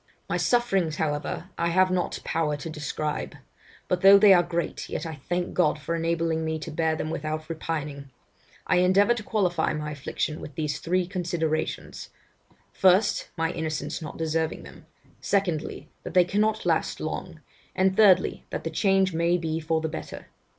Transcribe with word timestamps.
'My 0.27 0.37
sufferings, 0.37 0.95
however, 0.95 1.51
I 1.59 1.67
have 1.67 1.91
not 1.91 2.17
power 2.23 2.57
to 2.57 2.71
describe; 2.71 3.35
but 3.87 4.01
though 4.01 4.17
they 4.17 4.33
are 4.33 4.41
great, 4.41 4.89
yet 4.89 5.05
I 5.05 5.13
thank 5.13 5.53
God 5.53 5.77
for 5.77 5.93
enabling 5.93 6.43
me 6.43 6.57
to 6.57 6.71
bear 6.71 6.95
them 6.95 7.11
without 7.11 7.47
repining. 7.47 8.09
I 8.65 8.77
endeavour 8.77 9.13
to 9.13 9.21
qualify 9.21 9.73
my 9.73 9.91
affliction 9.91 10.41
with 10.41 10.55
these 10.55 10.79
three 10.79 11.05
considerations, 11.05 12.09
first, 12.73 13.29
my 13.37 13.51
innocence 13.51 14.01
not 14.01 14.17
deserving 14.17 14.63
them; 14.63 14.87
secondly, 15.19 15.91
that 16.01 16.15
they 16.15 16.25
cannot 16.25 16.65
last 16.65 16.99
long; 16.99 17.39
and 17.75 17.95
thirdly, 17.95 18.43
that 18.49 18.63
the 18.63 18.71
change 18.71 19.13
may 19.13 19.37
be 19.37 19.59
for 19.59 19.81
the 19.81 19.87
better. 19.87 20.29